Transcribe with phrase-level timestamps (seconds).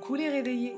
[0.00, 0.76] Coucou les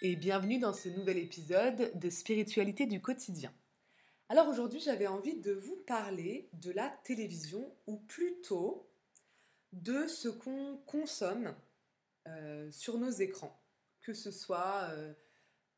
[0.00, 3.52] Et bienvenue dans ce nouvel épisode de Spiritualité du quotidien.
[4.30, 8.88] Alors aujourd'hui j'avais envie de vous parler de la télévision, ou plutôt
[9.72, 11.54] de ce qu'on consomme
[12.28, 13.60] euh, sur nos écrans,
[14.00, 15.12] que ce soit euh,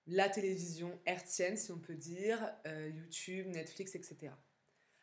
[0.06, 4.30] la télévision hertzienne, si on peut dire, euh, YouTube, Netflix, etc.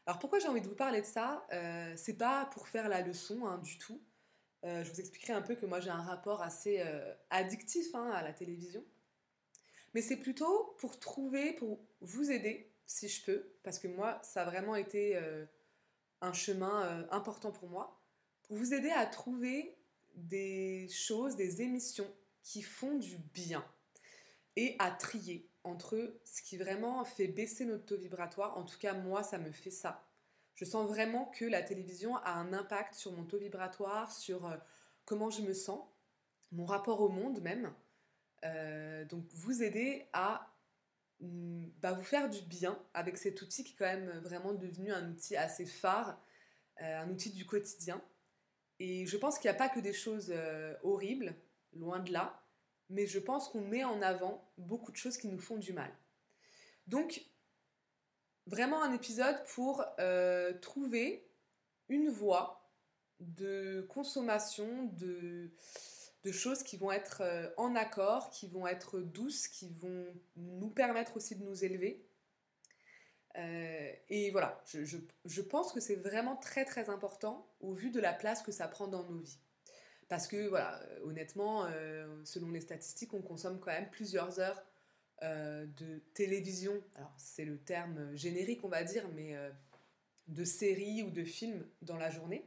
[0.06, 1.48] Alors pourquoi j'ai envie de vous parler de ça?
[1.96, 4.02] C'est pas pour faire la leçon hein, du tout.
[4.64, 6.84] je vous expliquerai un peu que moi j'ai un rapport assez
[7.30, 8.84] addictif hein, à la télévision.
[9.94, 14.42] Mais c'est plutôt pour trouver, pour vous aider, si je peux, parce que moi ça
[14.42, 15.18] a vraiment été
[16.22, 18.02] un chemin important pour moi,
[18.44, 19.78] pour vous aider à trouver
[20.16, 23.66] des choses, des émissions qui font du bien
[24.58, 28.58] et à trier entre ce qui vraiment fait baisser notre taux vibratoire.
[28.58, 30.06] En tout cas, moi, ça me fait ça.
[30.56, 34.58] Je sens vraiment que la télévision a un impact sur mon taux vibratoire, sur euh,
[35.06, 35.82] comment je me sens,
[36.52, 37.74] mon rapport au monde même.
[38.46, 40.54] Euh, donc, vous aider à
[41.22, 44.92] mm, bah, vous faire du bien avec cet outil qui est quand même vraiment devenu
[44.92, 46.22] un outil assez phare,
[46.82, 48.02] euh, un outil du quotidien.
[48.80, 50.34] Et je pense qu'il n'y a pas que des choses
[50.82, 51.36] horribles,
[51.74, 52.43] loin de là,
[52.90, 55.92] mais je pense qu'on met en avant beaucoup de choses qui nous font du mal.
[56.88, 57.26] Donc,
[58.46, 61.28] vraiment un épisode pour euh, trouver
[61.90, 62.70] une voie
[63.20, 65.52] de consommation de,
[66.32, 70.06] choses qui vont être euh, en accord, qui vont être douces, qui vont
[70.36, 72.06] nous permettre aussi de nous élever
[73.38, 78.14] euh, et voilà, je, pense que c'est vraiment très très important au vu de la
[78.14, 79.40] place que ça prend dans nos vies.
[80.10, 84.64] Parce que voilà, euh, honnêtement, euh, selon les statistiques, on consomme quand même plusieurs heures
[85.22, 86.84] de télévision.
[86.96, 89.38] Alors c'est le terme générique on va dire, mais
[90.28, 92.46] de séries ou de films dans la journée.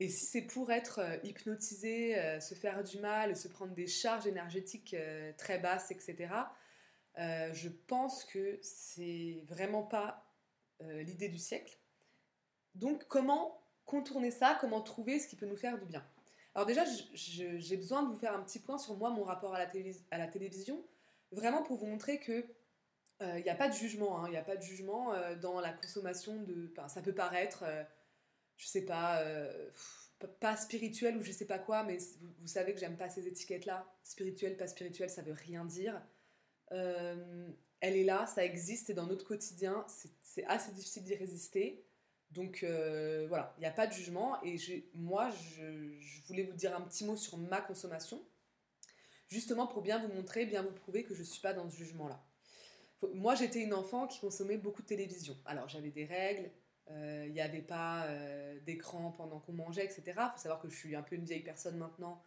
[0.00, 4.96] Et si c'est pour être hypnotisé, se faire du mal, se prendre des charges énergétiques
[5.36, 6.30] très basses, etc.,
[7.18, 10.24] euh, je pense que c'est vraiment pas
[10.82, 11.78] euh, l'idée du siècle.
[12.74, 14.56] Donc, comment contourner ça?
[14.60, 16.04] Comment trouver ce qui peut nous faire du bien?
[16.54, 19.58] Alors, déjà, j'ai besoin de vous faire un petit point sur moi, mon rapport à
[19.58, 20.84] la, télévision,
[21.30, 22.44] vraiment pour vous montrer que
[23.20, 24.20] il euh, n'y a pas de jugement.
[24.22, 24.30] Il hein.
[24.30, 26.72] n'y a pas de jugement dans la consommation de.
[26.88, 27.64] ça peut paraître,
[28.56, 29.22] je sais pas
[30.26, 33.26] pas spirituel ou je sais pas quoi, mais vous, vous savez que j'aime pas ces
[33.26, 33.86] étiquettes-là.
[34.04, 36.00] Spirituel, pas spirituel, ça veut rien dire.
[36.72, 37.48] Euh,
[37.80, 39.84] elle est là, ça existe, et dans notre quotidien,
[40.22, 41.84] c'est assez difficile d'y résister.
[42.32, 44.42] Donc euh, voilà, il n'y a pas de jugement.
[44.42, 44.56] Et
[44.94, 45.62] moi, je,
[46.26, 48.22] voulais vous dire un petit mot sur ma consommation,
[49.28, 51.76] justement pour bien vous montrer, bien vous prouver que je ne suis pas dans ce
[51.76, 52.24] jugement-là.
[53.14, 55.36] Moi, j'étais une enfant qui consommait beaucoup de télévision.
[55.44, 56.50] Alors j'avais des règles,
[56.90, 58.06] euh, il n'y avait pas
[58.64, 60.02] d'écran pendant qu'on mangeait, etc.
[60.06, 62.22] Il faut savoir que je suis un peu une vieille personne maintenant.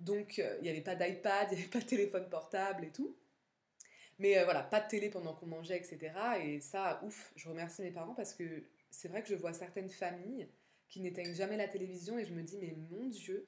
[0.00, 3.16] Donc il n'y avait pas d'iPad, il n'y avait pas de téléphone portable et tout.
[4.18, 6.12] Mais euh, voilà, pas de télé pendant qu'on mangeait, etc.
[6.42, 8.64] Et ça, ouf, je remercie mes parents parce que
[8.94, 10.48] c'est vrai que je vois certaines familles
[10.88, 13.46] qui n'éteignent jamais la télévision et je me dis, mais mon Dieu,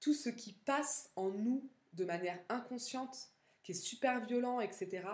[0.00, 3.30] tout ce qui passe en nous de manière inconsciente,
[3.62, 5.06] qui est super violent, etc.,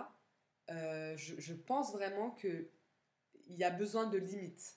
[0.69, 2.67] euh, je, pense vraiment qu'il
[3.49, 4.75] y a besoin de limites,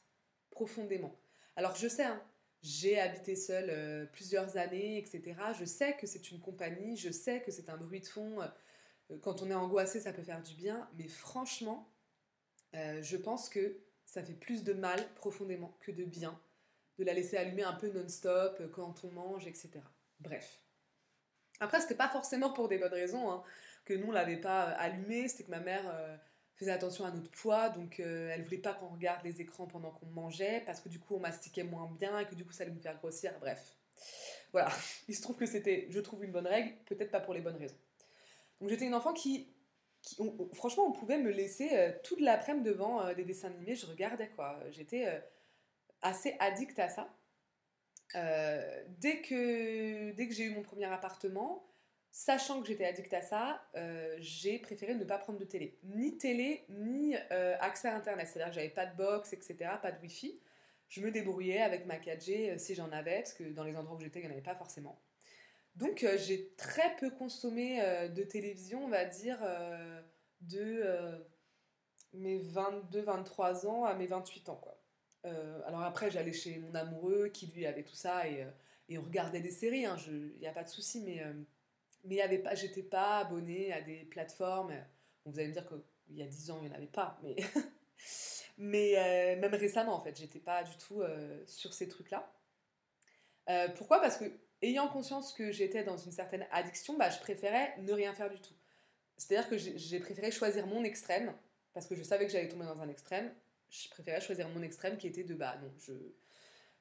[0.50, 1.14] profondément.
[1.56, 2.22] Alors je sais, hein,
[2.62, 5.34] j'ai habité seule euh, plusieurs années, etc.
[5.58, 9.18] Je sais que c'est une compagnie, je sais que c'est un bruit de fond euh,
[9.22, 11.90] quand on est angoissé, ça peut faire du bien, mais franchement,
[12.72, 16.38] je pense que ça fait plus de mal profondément que de bien
[16.98, 19.80] de la laisser allumer un peu non-stop euh, quand on mange, etc.
[20.20, 20.60] Bref.
[21.58, 23.42] Après, c'était pas forcément pour des bonnes raisons hein,
[23.84, 25.82] que nous on l'avait pas allumée, c'était que ma mère
[26.54, 30.06] faisait attention à notre poids, donc elle voulait pas qu'on regarde les écrans pendant qu'on
[30.06, 32.72] mangeait, parce que du coup on mastiquait moins bien et que du coup ça allait
[32.72, 33.76] nous faire grossir, bref.
[34.52, 34.70] Voilà,
[35.08, 37.56] il se trouve que c'était, je trouve, une bonne règle, peut-être pas pour les bonnes
[37.56, 37.78] raisons.
[38.60, 39.53] Donc j'étais une enfant qui,
[40.52, 44.28] franchement, on pouvait me laisser euh, toute l'après-midi devant euh, des dessins animés, je regardais
[44.28, 44.58] quoi.
[44.70, 45.18] J'étais euh,
[46.02, 47.08] assez addict à ça.
[49.00, 51.66] dès que, dès que j'ai eu mon premier appartement,
[52.10, 53.62] sachant que j'étais addict à ça,
[54.18, 55.78] j'ai préféré ne pas prendre de télé.
[55.82, 57.16] Ni télé, ni
[57.60, 58.28] accès à Internet.
[58.28, 60.38] C'est-à-dire que j'avais pas de box, etc., pas de Wi-Fi.
[60.88, 64.00] Je me débrouillais avec ma 4G si j'en avais, parce que dans les endroits où
[64.00, 65.00] j'étais, il n'y en avait pas forcément.
[65.74, 70.00] Donc euh, j'ai très peu consommé euh, de télévision, on va dire, euh,
[70.40, 70.84] de
[72.12, 74.60] mes 22-23 ans à mes 28 ans.
[75.24, 78.46] Alors après, j'allais chez mon amoureux qui lui avait tout ça et,
[78.90, 79.96] on regardait des séries, il hein,
[80.38, 81.24] n'y a pas de souci, mais,
[82.04, 82.18] mais
[82.54, 84.74] j'étais pas abonnée à des plateformes.
[85.24, 87.36] vous allez me dire qu'il y a 10 ans, il n'y en avait pas, mais
[88.58, 91.02] Mais même récemment, en fait, j'étais pas du tout
[91.46, 92.30] sur ces trucs-là.
[93.76, 94.00] Pourquoi?
[94.00, 94.24] Parce que,
[94.64, 98.40] ayant conscience que j'étais dans une certaine addiction, bah, je préférais ne rien faire du
[98.40, 98.54] tout.
[99.16, 101.32] C'est-à-dire que j'ai préféré choisir mon extrême,
[101.72, 103.32] parce que je savais que j'allais tomber dans un extrême.
[103.70, 105.92] Je préférais choisir mon extrême qui était de bah non, je,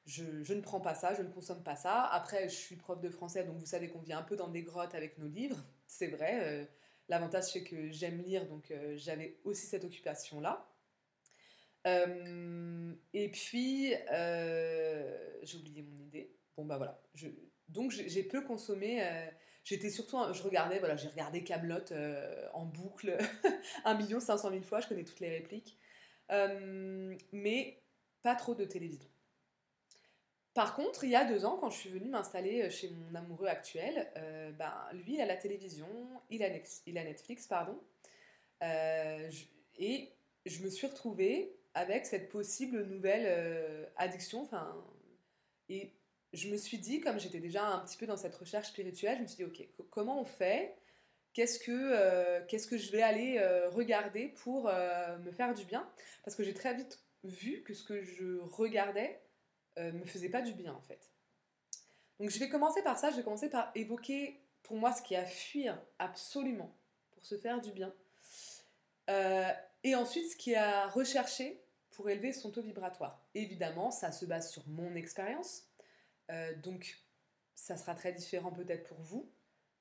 [0.06, 2.04] je, ne prends pas ça, je ne consomme pas ça.
[2.06, 4.64] Après, je suis prof de français, donc vous savez qu'on vit un peu dans des
[4.64, 6.68] grottes avec nos livres, c'est vrai.
[7.10, 10.68] L'avantage, c'est que j'aime lire, donc j'avais aussi cette occupation-là.
[11.86, 16.36] Euh, et puis, euh, j'ai oublié mon idée.
[16.56, 17.02] Bon, bah voilà.
[17.74, 19.04] Donc, j'ai peu consommé.
[19.04, 19.26] Euh,
[19.64, 20.18] j'étais surtout.
[20.34, 21.94] Je regardais, voilà, j'ai regardé Camelot
[22.54, 23.18] en boucle
[23.86, 24.80] 1 500 000 fois.
[24.80, 25.78] Je connais toutes les répliques.
[27.32, 27.84] mais
[28.22, 29.10] pas trop de télévision.
[30.54, 33.48] Par contre, il y a deux ans, quand je suis venue m'installer chez mon amoureux
[33.48, 34.08] actuel,
[34.58, 35.88] ben, lui, a la télévision,
[36.30, 36.50] il a,
[37.04, 37.80] Netflix, pardon.
[38.62, 40.14] et
[40.46, 44.48] je me suis retrouvée avec cette possible nouvelle euh, addiction.
[45.70, 45.94] Et
[46.34, 49.22] je me suis dit, comme j'étais déjà un petit peu dans cette recherche spirituelle, je
[49.22, 50.76] me suis dit, ok, comment on fait?
[51.34, 55.88] Qu'est-ce que, euh, qu'est-ce que je vais aller euh, regarder pour me faire du bien?
[56.24, 59.20] Parce que j'ai très vite vu que ce que je regardais
[59.78, 61.10] me faisait pas du bien en fait.
[62.20, 65.16] Donc je vais commencer par ça, je vais commencer par évoquer pour moi ce qui
[65.16, 66.76] à fuir absolument
[67.12, 67.92] pour se faire du bien.
[69.84, 71.64] et ensuite ce qui est à rechercher
[71.94, 73.24] pour élever son taux vibratoire.
[73.34, 75.64] Évidemment, ça se base sur mon expérience,
[76.32, 76.98] euh, donc
[77.56, 79.32] ça sera très différent peut-être pour vous.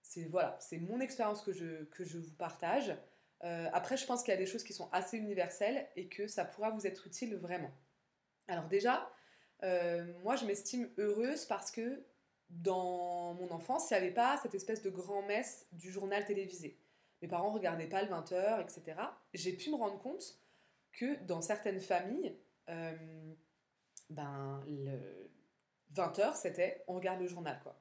[0.02, 2.96] C'est voilà, c'est mon expérience que je, que je vous partage.
[3.44, 6.26] Euh, après, je pense qu'il y a des choses qui sont assez universelles et que
[6.26, 7.70] ça pourra vous être utile vraiment.
[8.48, 9.10] Alors déjà,
[9.62, 12.04] euh, moi je m'estime heureuse parce que
[12.50, 16.78] dans mon enfance, il n'y avait pas cette espèce de grand-messe du journal télévisé.
[17.22, 19.00] Mes parents ne regardaient pas le 20h, etc.
[19.32, 20.38] J'ai pu me rendre compte
[20.92, 22.36] que dans certaines familles,
[24.10, 25.30] ben, le
[25.94, 27.58] 20h, c'était on regarde le journal.
[27.62, 27.78] quoi.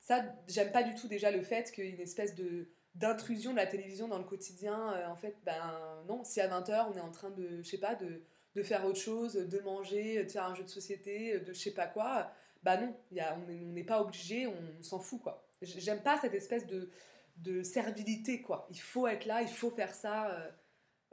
[0.00, 3.52] Ça, j'aime pas du tout déjà le fait qu'il y ait une espèce de d'intrusion
[3.52, 4.92] de la télévision dans le quotidien.
[4.92, 7.78] Euh, en fait, ben non, si à 20h on est en train de, je sais
[7.78, 8.22] pas, de,
[8.54, 11.72] de, faire autre chose, de manger, de faire un jeu de société, de je sais
[11.72, 12.30] pas quoi,
[12.62, 15.48] bah non, y a, on n'est pas obligé, on, s'en fout quoi.
[15.62, 16.90] J'aime pas cette espèce de,
[17.38, 18.66] de servilité quoi.
[18.70, 20.30] Il faut être là, il faut faire ça.
[20.30, 20.50] Euh,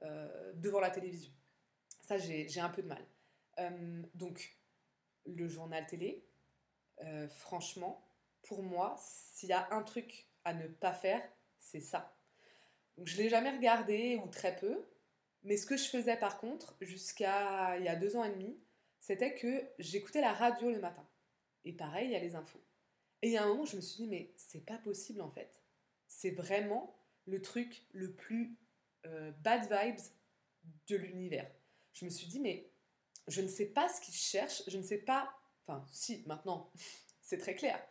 [0.03, 1.33] euh, devant la télévision.
[2.01, 3.05] Ça, j'ai un peu de mal.
[4.15, 4.57] Donc,
[5.25, 6.25] le journal télé,
[7.01, 8.05] euh, franchement,
[8.43, 11.21] pour moi, s'il y a un truc à ne pas faire,
[11.57, 12.15] c'est ça.
[12.97, 14.85] Donc, je l'ai jamais regardé, ou très peu,
[15.43, 18.59] mais ce que je faisais par contre, jusqu'à il y a deux ans et demi,
[18.99, 21.07] c'était que j'écoutais la radio le matin.
[21.65, 22.61] Et pareil, il y a les infos.
[23.21, 25.29] Et il y a un moment, je me suis dit, mais c'est pas possible en
[25.29, 25.61] fait.
[26.07, 28.57] C'est vraiment le truc le plus
[29.05, 30.01] euh, bad vibes
[30.87, 31.49] de l'univers.
[31.93, 32.69] Je me suis dit, mais
[33.27, 35.31] je ne sais pas ce qu'ils cherchent, je ne sais pas.
[35.65, 36.71] Enfin, si, maintenant,
[37.21, 37.81] c'est très clair.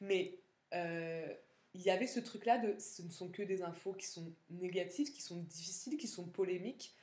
[0.00, 0.38] Mais
[0.74, 1.32] euh,
[1.74, 5.12] il y avait ce truc-là de ce ne sont que des infos qui sont négatives,
[5.12, 6.94] qui sont difficiles, qui sont polémiques,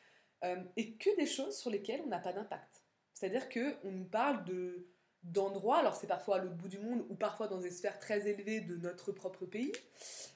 [0.43, 2.83] euh, et que des choses sur lesquelles on n'a pas d'impact.
[3.13, 4.87] C'est-à-dire qu'on nous parle de
[5.23, 8.29] d'endroits, alors c'est parfois à l'autre bout du monde ou parfois dans des sphères très
[8.29, 9.73] élevées de notre propre pays,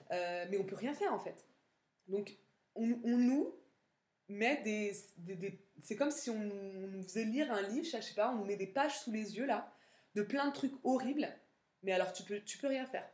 [0.10, 1.45] mais on peut rien faire en fait.
[2.07, 2.36] Donc
[2.75, 3.54] on, nous
[4.28, 4.94] met des,
[5.83, 8.56] c'est comme si on, nous faisait lire un livre, je sais pas, on nous met
[8.56, 9.73] des pages sous les yeux là,
[10.16, 11.30] de plein de trucs horribles,
[11.83, 13.07] mais alors tu peux, tu peux rien faire.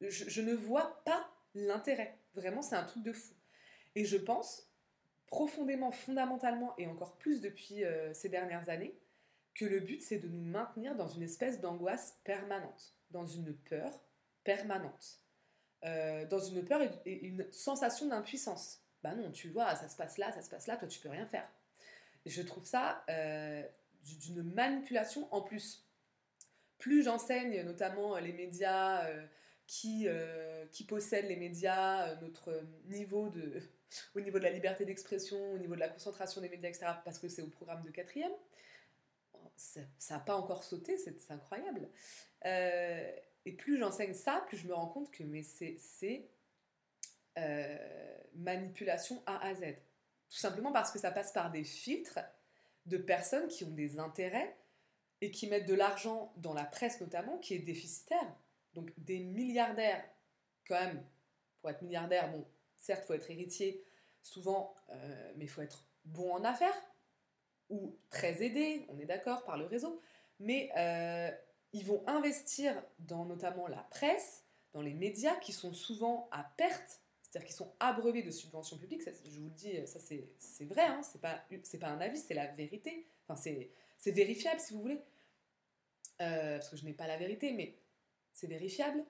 [0.00, 2.16] Je, ne vois pas l'intérêt.
[2.34, 3.34] Vraiment, c'est un truc de fou.
[3.96, 4.70] Et je pense
[5.26, 8.96] profondément, fondamentalement, et encore plus depuis euh, ces dernières années,
[9.54, 14.00] que le but c'est de nous maintenir dans une espèce d'angoisse permanente, dans une peur
[14.44, 15.20] permanente,
[15.84, 18.80] euh, dans une peur et une sensation d'impuissance.
[19.02, 21.08] Bah non, tu vois, ça se passe là, ça se passe là, toi tu peux
[21.08, 21.48] rien faire.
[22.26, 23.62] Je trouve ça euh,
[24.20, 25.86] d'une manipulation en plus.
[26.78, 29.26] Plus j'enseigne notamment les médias euh,
[29.66, 33.60] qui, euh, qui possèdent les médias, notre niveau de,
[34.14, 37.18] au niveau de la liberté d'expression, au niveau de la concentration des médias, etc., parce
[37.18, 38.32] que c'est au programme de quatrième,
[39.56, 41.88] ça n'a pas encore sauté, c'est incroyable.
[42.44, 46.28] et plus j'enseigne ça, plus je me rends compte que c'est
[47.38, 49.74] euh, manipulation A à Z.
[50.30, 52.20] Tout simplement parce que ça passe par des filtres
[52.86, 54.56] de personnes qui ont des intérêts
[55.20, 58.36] et qui mettent de l'argent dans la presse notamment, qui est déficitaire.
[58.74, 60.04] Donc des milliardaires,
[60.66, 61.04] quand même,
[61.60, 62.46] pour être milliardaire, bon,
[62.78, 63.84] certes, faut être héritier,
[64.22, 66.80] souvent, euh, mais il faut être bon en affaires,
[67.70, 70.00] ou très aidé, on est d'accord, par le réseau,
[70.38, 71.30] mais euh,
[71.72, 77.00] ils vont investir dans notamment la presse, dans les médias, qui sont souvent à perte
[77.28, 81.02] c'est-à-dire qu'ils sont abreuvés de subventions publiques, je vous le dis, ça c'est vrai, hein,
[81.02, 81.44] c'est pas,
[81.80, 83.36] pas un avis, c'est la vérité, enfin
[83.98, 85.02] c'est vérifiable si vous voulez,
[86.20, 87.78] euh, parce que je n'ai pas la vérité, mais
[88.32, 89.04] c'est vérifiable,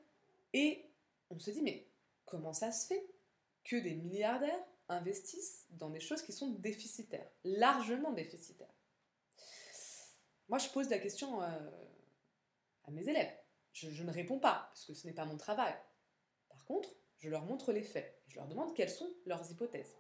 [0.53, 0.85] et
[1.31, 1.87] on se dit, mais
[2.25, 3.07] comment ça se fait
[3.65, 8.73] que des milliardaires investissent dans des choses qui sont déficitaires, largement déficitaires?
[10.49, 11.71] Moi, je pose la question euh,
[12.85, 13.33] à mes élèves.
[13.73, 15.75] Je, ne réponds pas, parce que ce n'est pas mon travail.
[16.49, 18.21] Par contre, je leur montre les faits.
[18.29, 19.97] Je leur demande quelles sont leurs hypothèses.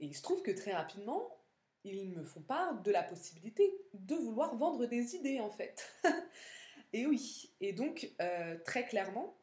[0.00, 1.38] Et il se trouve que très rapidement,
[1.84, 5.92] ils me font part de la possibilité de vouloir vendre des idées, en fait.
[6.92, 7.50] et oui.
[7.60, 9.36] Et donc, euh, très clairement,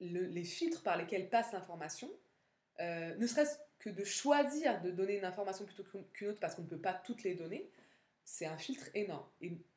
[0.00, 2.10] les filtres par lesquels passe l'information,
[2.80, 6.62] euh, ne serait-ce que de choisir de donner une information plutôt qu'une autre parce qu'on
[6.62, 7.70] ne peut pas toutes les donner,
[8.24, 9.26] c'est un filtre énorme.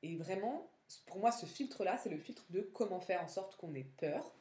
[0.03, 0.69] Et, vraiment,
[1.05, 4.35] pour moi, ce filtre-là, c'est le filtre de comment faire en sorte qu'on ait peur,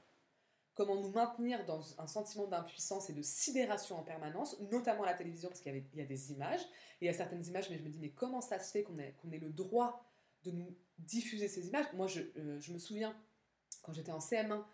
[0.80, 5.12] comment nous maintenir dans un sentiment d'impuissance et de sidération en permanence, notamment à la
[5.12, 6.62] télévision, parce qu'il y, a des images,
[7.02, 8.99] il y a certaines images, mais je me dis, mais comment ça se fait qu'on
[8.99, 10.02] ait, ait le droit
[10.42, 11.84] de nous diffuser ces images?
[11.92, 13.14] Moi, je, euh, je me souviens,
[13.82, 14.64] quand j'étais en CM1,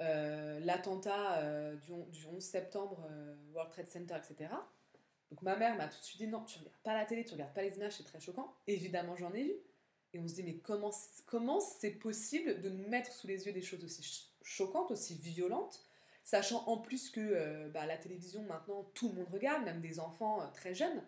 [0.00, 3.06] euh, l'attentat euh, du, 11 septembre,
[3.52, 4.54] World Trade Center, etc.
[5.30, 7.34] Donc ma mère m'a tout de suite dit non, tu regardes pas la télé, tu
[7.34, 8.56] regardes pas les images, c'est très choquant.
[8.66, 9.52] Évidemment, j'en ai vu.
[10.14, 10.90] Et on se dit mais comment
[11.26, 15.84] comment c'est possible de nous mettre sous les yeux des choses aussi choquantes, aussi violentes,
[16.24, 20.50] sachant en plus que bah, la télévision maintenant tout le monde regarde, même des enfants
[20.52, 21.02] très jeunes.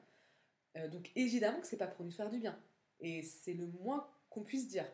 [0.91, 2.59] donc évidemment que c'est pas pour nous faire du bien.
[3.01, 4.87] Et c'est le moins qu'on puisse dire.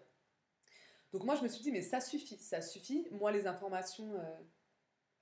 [1.12, 3.06] Donc moi, je me suis dit, mais ça suffit, ça suffit.
[3.12, 4.14] Moi, les informations...
[4.14, 4.38] Euh,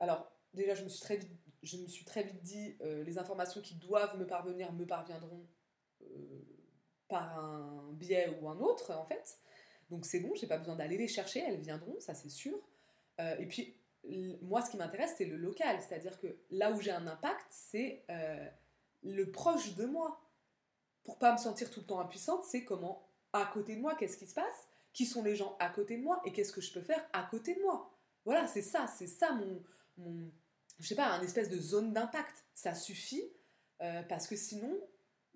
[0.01, 1.31] alors, déjà, je me suis très vite,
[1.63, 5.47] je me suis très vite dit, euh, les informations qui doivent me parvenir me parviendront
[6.03, 6.43] euh,
[7.09, 9.39] par un biais ou un autre, en fait.
[9.91, 12.59] Donc c'est bon, j'ai pas besoin d'aller les chercher, elles viendront, ça c'est sûr.
[13.19, 13.77] Et puis,
[14.43, 15.79] moi, ce qui m'intéresse, c'est le local.
[15.81, 18.05] C'est-à-dire que là où j'ai un impact, c'est
[19.03, 20.21] le proche de moi.
[21.05, 24.17] Pour pas me sentir tout le temps impuissante, c'est comment, à côté de moi, qu'est-ce
[24.17, 24.69] qui se passe?
[24.93, 27.23] Qui sont les gens à côté de moi et qu'est-ce que je peux faire à
[27.23, 27.97] côté de moi?
[28.25, 29.63] Voilà, c'est ça, c'est ça mon,
[29.99, 30.33] mon,
[30.81, 32.45] je sais pas, un espèce de zone d'impact.
[32.55, 33.23] Ça suffit
[33.83, 34.81] euh, parce que sinon,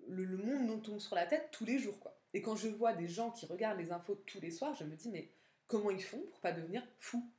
[0.07, 2.17] le, monde nous tombe sur la tête tous les jours, quoi.
[2.33, 4.95] Et quand je vois des gens qui regardent les infos tous les soirs, je me
[4.95, 5.31] dis, mais
[5.67, 7.29] comment ils font pour pas devenir fous?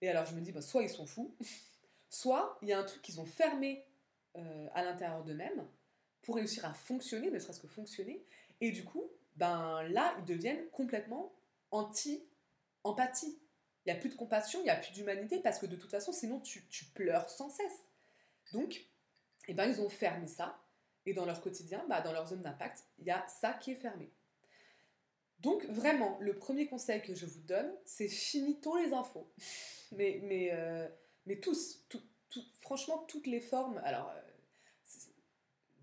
[0.00, 1.34] Et alors je me dis, bah, soit ils sont fous,
[2.10, 3.84] soit il y a un truc qu'ils ont fermé
[4.36, 5.66] euh, à l'intérieur d'eux-mêmes
[6.22, 8.24] pour réussir à fonctionner, ne serait-ce que fonctionner,
[8.60, 9.04] et du coup,
[9.36, 11.32] ben là, ils deviennent complètement
[11.70, 13.38] anti-empathie.
[13.84, 15.90] Il n'y a plus de compassion, il n'y a plus d'humanité, parce que de toute
[15.90, 16.62] façon, sinon, tu,
[16.94, 17.84] pleures sans cesse.
[18.52, 18.86] Donc,
[19.46, 20.58] eh ben, ils ont fermé ça,
[21.04, 23.76] et dans leur quotidien, bah, dans leur zone d'impact, il y a ça qui est
[23.76, 24.10] fermé.
[25.46, 29.30] Donc, vraiment, le premier conseil que je vous donne, c'est finito les infos.
[29.92, 30.88] mais, mais, euh,
[31.24, 31.86] mais tous,
[32.58, 33.80] franchement, toutes les formes.
[33.84, 34.20] Alors, euh,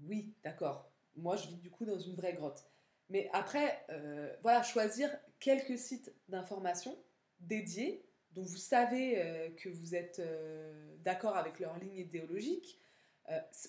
[0.05, 0.91] oui, d'accord.
[1.15, 2.65] Moi, je vis du coup dans une vraie grotte.
[3.07, 7.01] Mais après, euh, voilà, choisir quelques sites d'information
[7.39, 10.21] dédiés dont vous savez que vous êtes
[11.05, 12.81] d'accord avec leur ligne idéologique.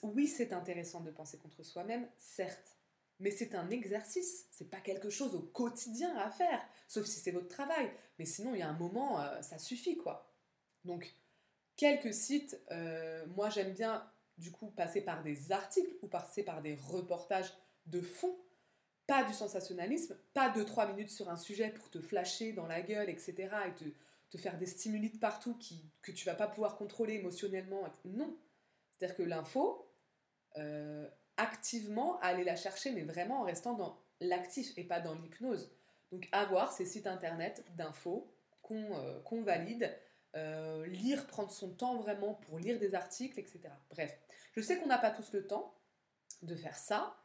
[0.03, 2.79] oui, c'est intéressant de penser contre soi-même, certes,
[3.25, 7.33] mais c'est un exercice, c'est pas quelque chose au quotidien à faire, sauf si c'est
[7.33, 7.91] votre travail.
[8.21, 10.31] Mais sinon, il y a un moment, ça suffit, quoi.
[10.85, 11.13] Donc,
[11.77, 12.61] quelques sites,
[13.35, 17.53] moi j'aime bien du coup passer par des articles ou passer par des reportages
[17.87, 18.37] de fond
[19.07, 22.81] pas du sensationnalisme, pas de trois minutes sur un sujet pour te flasher dans la
[22.81, 23.35] gueule, etc.
[23.69, 23.85] et te,
[24.31, 27.83] te faire des stimuli de partout qui, que tu vas pas pouvoir contrôler émotionnellement.
[28.05, 28.35] Non.
[28.93, 29.91] C'est-à-dire que l'info,
[30.57, 35.71] euh, activement, aller la chercher, mais vraiment en restant dans l'actif et pas dans l'hypnose.
[36.13, 38.31] Donc avoir ces sites internet d'infos
[38.63, 39.93] qu'on euh, valide,
[40.37, 43.63] euh, lire, prendre son temps vraiment pour lire des articles, etc.
[43.91, 44.17] Bref,
[44.53, 45.75] je sais qu'on n'a pas tous le temps
[46.43, 47.17] de faire ça,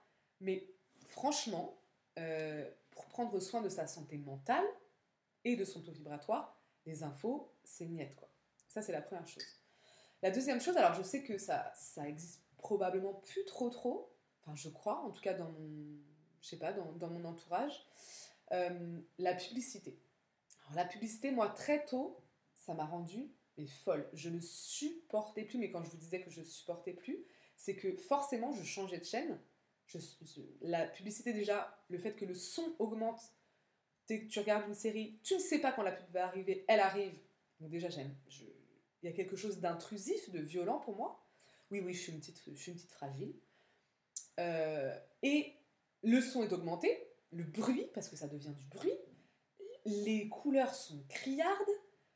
[0.41, 0.67] mais
[1.05, 1.79] franchement,
[2.17, 4.65] euh, pour prendre soin de sa santé mentale
[5.45, 8.29] et de son taux vibratoire, les infos, c'est niette, quoi.
[8.67, 9.45] Ça, c'est la première chose.
[10.21, 14.55] La deuxième chose, alors je sais que ça, ça existe probablement plus trop trop, enfin
[14.55, 15.97] je crois, en tout cas dans mon,
[16.41, 17.85] je sais pas, dans, mon entourage,
[18.51, 19.99] euh, la publicité.
[20.61, 22.21] Alors la publicité, moi, très tôt,
[22.53, 24.09] ça m'a rendu mais folle.
[24.13, 27.25] Je ne supportais plus, mais quand je vous disais que je supportais plus,
[27.57, 29.37] c'est que forcément je changeais de chaîne
[30.61, 33.21] la publicité déjà, le fait que le son augmente,
[34.07, 37.13] tu regardes une série, tu ne sais pas quand la pub va arriver, elle arrive.
[37.59, 38.15] Donc déjà, j'aime.
[39.01, 41.23] Il y a quelque chose d'intrusif, de violent pour moi.
[41.71, 42.39] Oui, oui, je suis une petite,
[42.91, 43.33] fragile.
[44.39, 45.53] Euh, et
[46.03, 46.97] le son est augmenté,
[47.31, 48.97] le bruit, parce que ça devient du bruit.
[49.85, 51.69] Les couleurs sont criardes,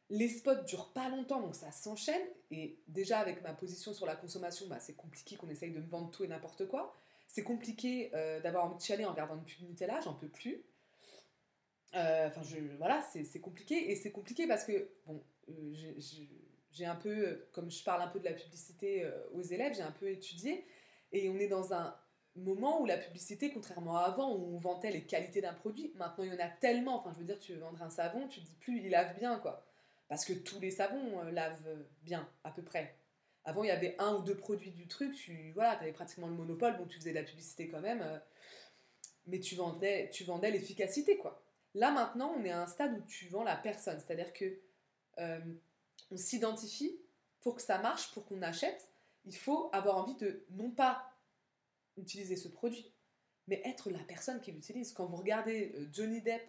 [0.09, 2.21] les spots durent pas longtemps, donc ça s'enchaîne.
[2.51, 5.87] Et déjà, avec ma position sur la consommation, bah, c'est compliqué qu'on essaye de me
[5.87, 6.95] vendre tout et n'importe quoi.
[7.27, 10.63] C'est compliqué euh, d'avoir envie de chialer en regardant une pub Nutella, j'en peux plus.
[11.95, 13.91] Euh, enfin, je, voilà, c'est compliqué.
[13.91, 15.93] Et c'est compliqué parce que, bon, euh,
[16.73, 19.91] j'ai un peu, comme je parle un peu de la publicité aux élèves, j'ai un
[19.91, 20.65] peu étudié.
[21.11, 21.95] Et on est dans un
[22.35, 26.23] moment où la publicité, contrairement à avant, où on vantait les qualités d'un produit, maintenant
[26.23, 26.95] il y en a tellement.
[26.95, 29.17] Enfin, je veux dire, tu veux vendre un savon, tu te dis plus, il lave
[29.17, 29.65] bien, quoi.
[30.07, 32.95] Parce que tous les savons euh, lavent bien, à peu près.
[33.45, 36.33] Avant, il y avait un ou deux produits du truc, tu voilà, avais pratiquement le
[36.33, 38.17] monopole, bon, tu faisais de la publicité quand même, euh,
[39.27, 41.43] mais tu vendais, tu vendais l'efficacité, quoi.
[41.75, 44.59] Là, maintenant, on est à un stade où tu vends la personne, c'est-à-dire que
[45.19, 45.39] euh,
[46.13, 46.97] on s'identifie
[47.41, 48.89] pour que ça marche, pour qu'on achète,
[49.25, 51.11] il faut avoir envie de non pas
[51.97, 52.93] utiliser ce produit,
[53.47, 54.93] mais être la personne qui l'utilise.
[54.93, 56.43] Quand vous regardez Johnny Depp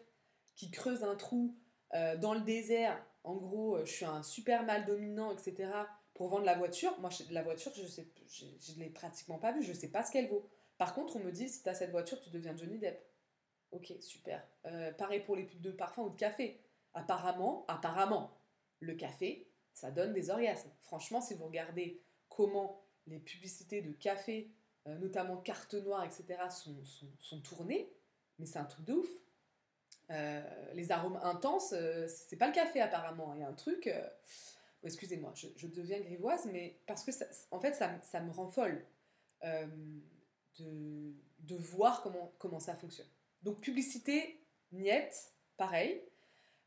[0.54, 1.56] qui creuse un trou
[1.92, 5.71] dans le désert en gros, euh, je suis un super mal dominant, etc.
[6.12, 9.76] Pour vendre la voiture, moi, la voiture, je ne l'ai pratiquement pas vue, je ne
[9.76, 10.47] sais pas ce qu'elle vaut.
[10.78, 13.02] Par contre, on me dit, si tu as cette voiture, tu deviens Johnny Depp.
[13.73, 14.47] Ok, super.
[14.66, 16.61] Euh, pareil pour les pubs de parfum ou de café.
[16.92, 18.30] Apparemment, apparemment,
[18.78, 20.70] le café, ça donne des orgasmes.
[20.80, 24.50] Franchement, si vous regardez comment les publicités de café,
[24.86, 27.92] euh, notamment carte noire, etc., sont, sont, sont tournées,
[28.38, 29.10] mais c'est un truc de ouf.
[30.10, 30.42] Euh,
[30.74, 33.34] les arômes intenses, euh, c'est pas le café apparemment.
[33.34, 33.86] Il y a un truc.
[33.86, 34.06] Euh,
[34.82, 37.10] excusez-moi, je, deviens grivoise, mais parce que
[37.50, 38.84] en fait, ça, me rend folle
[39.42, 43.08] de, de, voir comment, comment ça fonctionne.
[43.42, 44.40] Donc, publicité,
[44.72, 46.02] niette, pareil.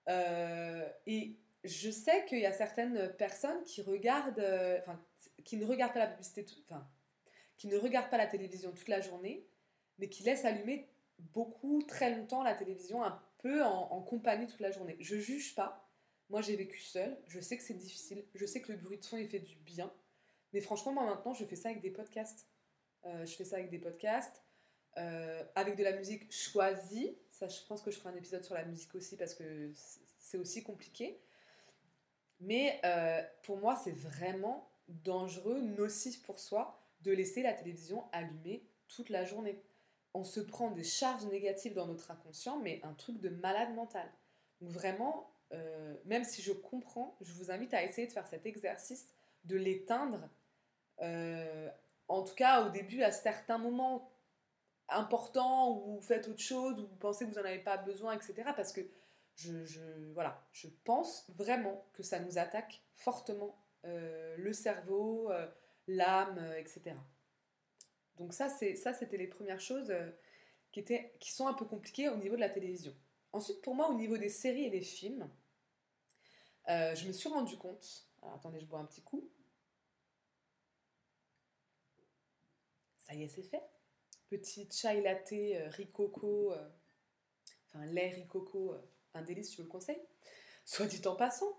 [0.07, 4.45] et je sais qu'il y a certaines personnes qui regardent,
[4.79, 5.01] enfin,
[5.43, 6.87] qui ne regardent pas la publicité, enfin,
[7.57, 9.47] qui ne regardent pas la télévision toute la journée,
[9.97, 14.71] mais qui laissent allumer beaucoup, très longtemps la télévision, un peu en, compagnie toute la
[14.71, 14.97] journée.
[14.99, 15.89] Je juge pas.
[16.29, 17.17] Moi, j'ai vécu seule.
[17.27, 18.25] Je sais que c'est difficile.
[18.35, 19.91] Je sais que le bruit de son, il fait du bien.
[20.53, 22.47] Mais franchement, moi, maintenant, je fais ça avec des podcasts.
[23.05, 24.43] Euh, je fais ça avec des podcasts.
[24.97, 27.17] Euh, avec de la musique choisie.
[27.31, 29.71] Ça, je pense que je ferai un épisode sur la musique aussi parce que
[30.19, 31.21] c'est aussi compliqué.
[32.39, 38.63] Mais euh, pour moi, c'est vraiment dangereux, nocif pour soi, de laisser la télévision allumée
[38.87, 39.61] toute la journée
[40.17, 44.09] on se prend des charges négatives dans notre inconscient, mais un truc de malade mental.
[44.61, 48.45] Donc vraiment, euh, même si je comprends, je vous invite à essayer de faire cet
[48.45, 49.07] exercice,
[49.45, 50.27] de l'éteindre,
[51.01, 51.69] euh,
[52.07, 54.11] en tout cas au début, à certains moments
[54.89, 58.13] importants où vous faites autre chose, où vous pensez que vous n'en avez pas besoin,
[58.13, 58.51] etc.
[58.55, 58.81] Parce que
[59.37, 65.31] je, pense vraiment que ça nous attaque fortement euh, le cerveau,
[65.87, 66.95] l'âme, etc.
[68.17, 70.09] Donc ça, c'est ça, c'était les premières choses euh,
[70.71, 72.93] qui, sont un peu compliquées au niveau de la télévision.
[73.33, 75.29] Ensuite, pour moi, au niveau des séries et des films,
[76.69, 78.07] euh, je me suis rendu compte.
[78.33, 79.29] Attendez, je bois un petit coup.
[82.97, 83.63] Ça y est, c'est fait.
[84.29, 86.53] Petit chai latte euh, ricoco,
[87.67, 88.75] enfin lait ricoco,
[89.17, 90.01] un je vous le conseille.
[90.65, 91.57] Soit dit en passant.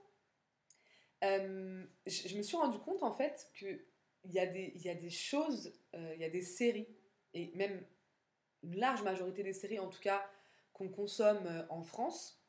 [1.22, 3.80] je me suis rendu compte en fait que
[4.24, 6.88] il y, a des, y a des choses, euh, il y a des séries,
[7.34, 7.84] et même
[8.62, 10.28] une large majorité des séries, en tout cas,
[10.72, 12.42] qu'on consomme euh, en France,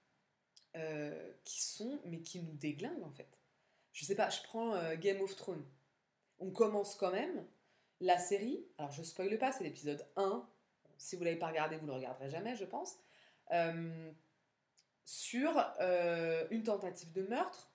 [0.75, 3.39] euh, qui sont, mais qui nous déglinguent en fait.
[3.91, 5.65] Je sais pas, je prends Game of Thrones.
[6.37, 7.45] On commence quand même
[7.99, 10.47] la série, alors je spoile pas, c'est l'épisode 1.
[10.97, 12.99] Si vous l'avez pas regardé, vous le regarderez jamais, je pense.
[15.09, 15.57] Sur
[16.51, 17.71] une tentative de meurtre,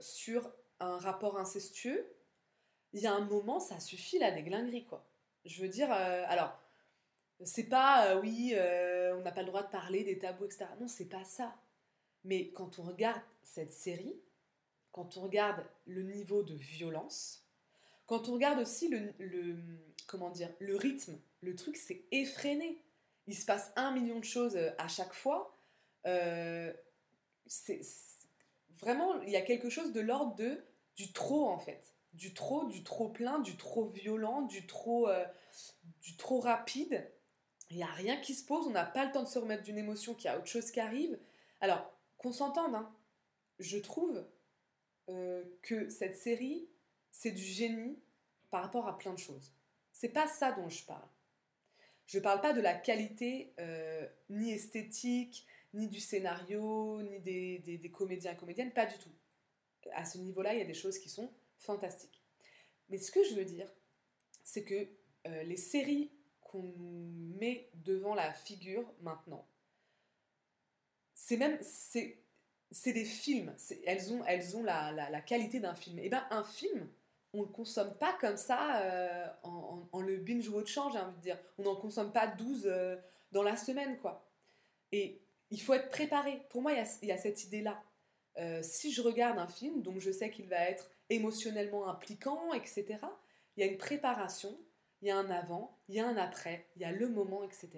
[0.00, 2.06] sur un rapport incestueux,
[2.92, 5.06] il y a un moment, ça suffit la déglinguerie, quoi.
[5.44, 6.58] Je veux dire, euh, alors,
[7.44, 10.66] c'est pas, euh, oui, euh, on n'a pas le droit de parler des tabous, etc.
[10.80, 11.54] Non, c'est pas ça.
[12.24, 14.20] Mais quand on regarde cette série,
[14.92, 17.46] quand on regarde le niveau de violence,
[18.06, 19.56] quand on regarde aussi le
[20.06, 22.82] comment dire, le rythme, le truc, c'est effréné.
[23.28, 25.56] Il se passe un million de choses à chaque fois.
[26.04, 27.80] C'est
[28.80, 30.64] vraiment, il y a quelque chose de l'ordre de
[30.96, 35.24] du trop en fait du trop, du trop plein, du trop violent, du trop, euh,
[36.02, 37.08] du trop rapide.
[37.70, 39.62] Il n'y a rien qui se pose, on n'a pas le temps de se remettre
[39.62, 41.18] d'une émotion, qu'il y a autre chose qui arrive.
[41.60, 42.92] Alors, qu'on s'entende, hein,
[43.58, 44.26] je trouve
[45.08, 46.68] euh, que cette série,
[47.12, 47.98] c'est du génie
[48.50, 49.52] par rapport à plein de choses.
[49.92, 51.08] C'est pas ça dont je parle.
[52.06, 57.90] Je parle pas de la qualité euh, ni esthétique, ni du scénario, ni des, des,
[57.90, 59.12] comédiens et comédiennes, pas du tout.
[59.92, 62.22] À ce niveau-là, il y a des choses qui sont fantastique.
[62.88, 63.70] Mais ce que je veux dire,
[64.42, 64.88] c'est que
[65.26, 66.72] euh, les séries qu'on
[67.38, 69.46] met devant la figure maintenant,
[71.14, 72.16] c'est même, c'est,
[72.92, 73.54] des films,
[73.86, 75.98] elles ont, elles ont la, la, qualité d'un film.
[75.98, 76.88] Et eh bien un film,
[77.32, 81.38] on ne le consomme pas comme ça euh, en, le binge-watchant, j'ai envie de dire.
[81.58, 82.96] On n'en consomme pas 12 euh,
[83.32, 84.26] dans la semaine, quoi.
[84.92, 86.42] Et il faut être préparé.
[86.50, 87.82] Pour moi, il y a, cette idée-là.
[88.38, 92.98] Euh, si je regarde un film, donc je sais qu'il va être émotionnellement impliquant, etc.,
[93.56, 94.56] il y a une préparation,
[95.02, 97.42] il y a un avant, il y a un après, il y a le moment,
[97.42, 97.70] etc.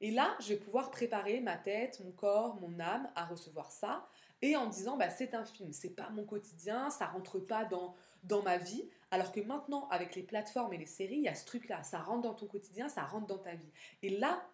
[0.00, 4.08] Et là, je vais pouvoir préparer ma tête, mon corps, mon âme à recevoir ça,
[4.42, 7.94] et en disant bah, c'est un film, c'est pas mon quotidien, ça rentre pas dans,
[8.24, 8.90] dans ma vie.
[9.12, 12.00] Alors que maintenant, avec les plateformes et les séries, il y a ce truc-là, ça
[12.00, 13.70] rentre dans ton quotidien, ça rentre dans ta vie.
[14.02, 14.44] Et là,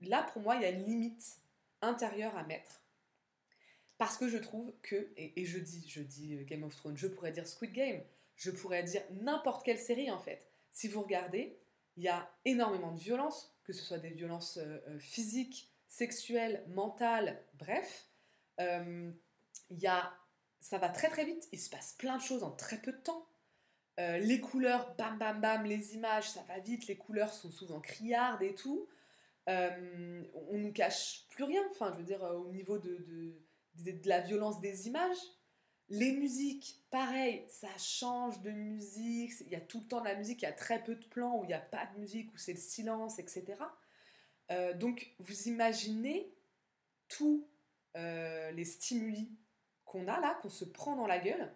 [0.00, 1.38] là pour moi, il y a une limite
[1.82, 2.82] intérieure à mettre.
[3.98, 7.08] Parce que je trouve que, et, je dis, je dis euh, Game of Thrones, je
[7.08, 8.02] pourrais dire Squid Game,
[8.36, 10.48] je pourrais dire n'importe quelle série en fait.
[10.70, 11.58] Si vous regardez,
[11.96, 16.64] il y a énormément de violence, que ce soit des violences euh, euh, physiques, sexuelles,
[16.68, 18.06] mentales, bref.
[19.70, 20.12] Il y a,
[20.60, 22.98] ça va très très vite, il se passe plein de choses en très peu de
[22.98, 23.28] temps.
[23.98, 27.80] Euh, les couleurs, bam bam bam, les images, ça va vite, les couleurs sont souvent
[27.80, 28.88] criardes et tout.
[29.48, 33.34] Euh, on ne cache plus rien, enfin je veux dire, euh, au niveau de,
[34.04, 35.16] la violence des images.
[35.88, 40.16] Les musiques, pareil, ça change de musique, il y a tout le temps de la
[40.16, 42.30] musique, il y a très peu de plans où il n'y a pas de musique,
[42.34, 43.56] où c'est le silence, etc.
[44.74, 46.30] donc vous imaginez
[47.08, 47.48] tous
[47.94, 49.30] les stimuli
[49.86, 51.50] qu'on a là, qu'on se prend dans la gueule.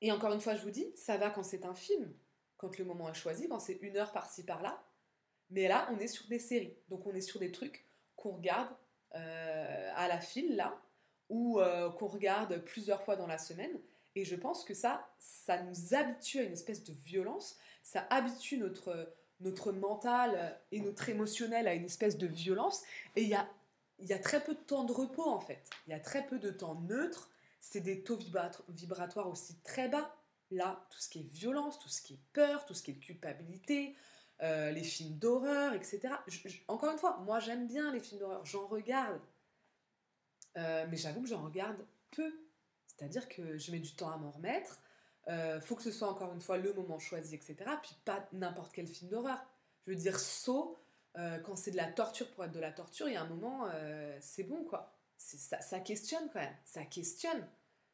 [0.00, 2.12] Et encore une fois, je vous dis, ça va quand c'est un film,
[2.56, 4.82] quand le moment est choisi, quand c'est une heure par-ci par-là.
[5.52, 6.74] Mais là, on est sur des séries.
[6.88, 7.84] Donc on est sur des trucs
[8.16, 8.68] qu'on regarde
[9.14, 10.80] euh, à la file, là,
[11.28, 13.78] ou euh, qu'on regarde plusieurs fois dans la semaine.
[14.14, 17.56] Et je pense que ça, ça nous habitue à une espèce de violence.
[17.82, 22.82] Ça habitue notre, notre mental et notre émotionnel à une espèce de violence.
[23.16, 23.48] Et il y a
[24.08, 25.70] y a très peu de temps de repos en fait.
[25.86, 27.30] Il y a très peu de temps neutre.
[27.60, 28.18] C'est des taux
[28.68, 30.14] vibratoires aussi très bas.
[30.50, 32.96] Là, tout ce qui est violence, tout ce qui est peur, tout ce qui est
[32.96, 33.94] culpabilité,
[34.42, 36.14] euh, les films d'horreur, etc.
[36.68, 39.20] encore une fois, moi j'aime bien les films d'horreur, j'en regarde.
[40.56, 42.32] Euh, mais j'avoue que j'en regarde peu.
[42.86, 44.80] C'est-à-dire que je mets du temps à m'en remettre.
[45.28, 47.56] Euh, faut que ce soit encore une fois le moment choisi, etc.
[47.82, 49.38] Puis pas n'importe quel film d'horreur.
[49.86, 50.76] Je veux dire, saut,
[51.16, 53.28] euh, quand c'est de la torture pour être de la torture, il y a un
[53.28, 53.68] moment,
[54.20, 54.92] c'est bon quoi.
[55.16, 57.46] Ça, ça, questionne quand même, ça questionne.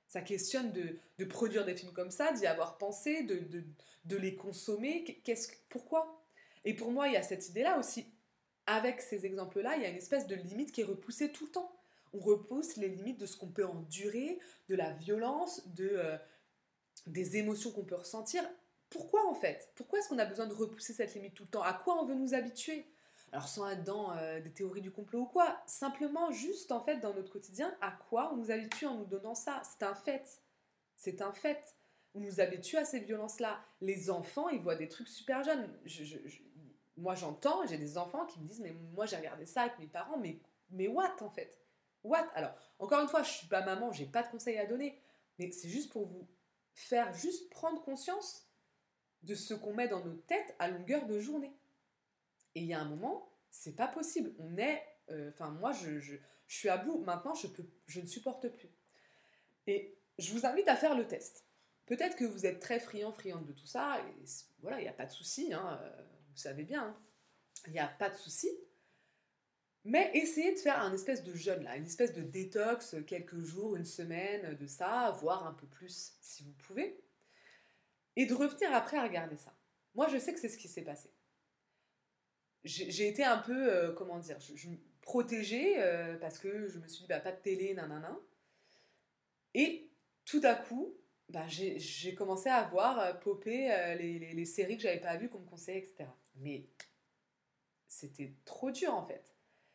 [0.06, 5.04] Ça questionne de, de produire des films comme ça, d'y avoir pensé, de les consommer.
[5.22, 6.17] Qu'est-ce, pourquoi?
[6.68, 8.12] Et pour moi, il y a cette idée-là aussi.
[8.66, 11.50] Avec ces exemples-là, il y a une espèce de limite qui est repoussée tout le
[11.50, 11.74] temps.
[12.12, 16.18] On repousse les limites de ce qu'on peut endurer, de la violence, de, euh,
[17.06, 18.44] des émotions qu'on peut ressentir.
[18.90, 19.72] Pourquoi en fait?
[19.76, 21.62] Pourquoi est-ce qu'on a besoin de repousser cette limite tout le temps?
[21.62, 22.84] À quoi on veut nous habituer?
[23.32, 26.98] Alors sans être dans euh, des théories du complot ou quoi, simplement juste en fait
[26.98, 29.62] dans notre quotidien, à quoi on nous habitue en nous donnant ça?
[29.64, 30.42] C'est un fait.
[30.96, 31.76] C'est un fait.
[32.14, 33.58] On nous habitue à ces violences-là.
[33.80, 35.66] Les enfants, ils voient des trucs super jeunes.
[36.98, 39.86] Moi j'entends, j'ai des enfants qui me disent mais moi j'ai regardé ça avec mes
[39.86, 40.38] parents, mais,
[40.70, 41.58] mais what en fait?
[42.04, 42.28] What?
[42.34, 45.00] Alors, encore une fois, je suis pas maman, j'ai pas de conseils à donner,
[45.38, 46.28] mais c'est juste pour vous
[46.72, 48.48] faire juste prendre conscience
[49.22, 51.52] de ce qu'on met dans nos têtes à longueur de journée.
[52.54, 54.32] Et il y a un moment, c'est pas possible.
[54.38, 54.82] On est.
[55.10, 56.98] Euh, enfin, moi, je, je, suis à bout.
[56.98, 58.70] Maintenant, je, peux, je ne supporte plus.
[59.66, 61.44] Et je vous invite à faire le test.
[61.86, 63.98] Peut-être que vous êtes très friand, friande de tout ça.
[64.00, 64.24] Et
[64.60, 65.52] voilà, il n'y a pas de souci.
[65.52, 66.02] Hein, euh,
[66.38, 66.84] savez bien.
[66.84, 66.96] Hein.
[67.66, 68.50] Il n'y a pas de souci.
[69.84, 73.76] Mais essayez de faire un espèce de jeûne, là, une espèce de détox, quelques jours,
[73.76, 77.00] une semaine de ça, voire un peu plus si vous pouvez.
[78.16, 79.54] Et de revenir après à regarder ça.
[79.94, 81.10] Moi, je sais que c'est ce qui s'est passé
[82.64, 84.68] j'ai été un peu, euh, comment dire, je,
[85.00, 88.18] protégée euh, parce que je me suis dit, bah, pas de télé, nanana.
[89.54, 89.90] Et
[90.24, 90.94] tout à coup,
[91.28, 95.28] bah, j'ai commencé à voir euh, popper les, les, les, séries que j'avais pas vues,
[95.28, 96.04] qu'on me conseillait, etc.
[96.38, 96.66] Mais
[97.86, 99.34] c'était trop dur en fait.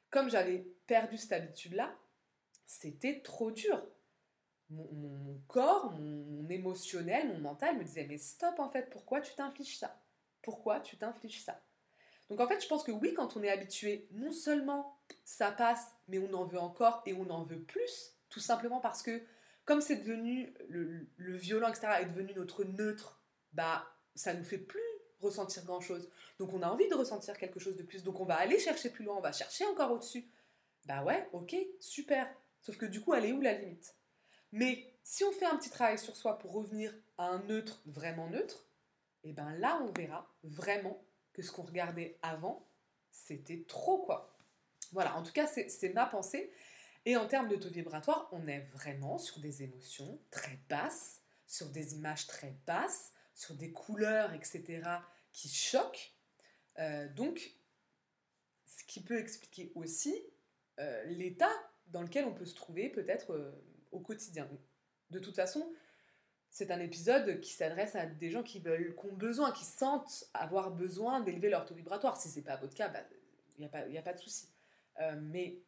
[0.09, 1.95] Comme j'avais perdu cette habitude-là,
[2.65, 3.83] c'était trop dur.
[4.69, 9.77] Mon, corps, mon, émotionnel, mon mental me disait mais stop en fait, pourquoi tu t'infliges
[9.77, 10.01] ça?
[10.41, 11.61] Pourquoi tu t'infliges ça?
[12.29, 15.93] Donc en fait, je pense que oui, quand on est habitué, non seulement ça passe,
[16.07, 19.21] mais on en veut encore et on en veut plus, tout simplement parce que
[19.65, 23.21] comme c'est devenu le, violent, etc., est devenu notre neutre,
[23.53, 24.81] bah ça nous fait plus
[25.23, 26.09] ressentir grand chose.
[26.39, 28.03] Donc on a envie de ressentir quelque chose de plus.
[28.03, 30.27] Donc on va aller chercher plus loin, on va chercher encore au-dessus.
[30.85, 32.27] Bah ouais, ok, super.
[32.61, 33.95] Sauf que du coup, elle est où la limite?
[34.51, 38.29] Mais si on fait un petit travail sur soi pour revenir à un neutre vraiment
[38.29, 38.65] neutre,
[39.23, 42.67] et eh ben là on verra vraiment que ce qu'on regardait avant,
[43.11, 44.37] c'était trop quoi.
[44.91, 46.51] Voilà, en tout cas, c'est ma pensée.
[47.05, 51.67] Et en termes de taux vibratoire, on est vraiment sur des émotions très basses, sur
[51.69, 54.83] des images très basses, sur des couleurs, etc.,
[55.33, 56.13] qui choquent.
[56.79, 57.57] Euh, donc,
[58.65, 60.15] ce qui peut expliquer aussi
[60.79, 61.51] euh, l'état
[61.87, 63.51] dans lequel on peut se trouver peut-être euh,
[63.91, 64.49] au quotidien.
[65.09, 65.71] De toute façon,
[66.49, 70.25] c'est un épisode qui s'adresse à des gens qui veulent, qui ont besoin, qui sentent
[70.33, 72.15] avoir besoin d'élever leur taux vibratoire.
[72.15, 72.87] Si c'est pas votre cas,
[73.57, 74.47] il bah, n'y a, a pas de souci.
[75.17, 75.59] mais,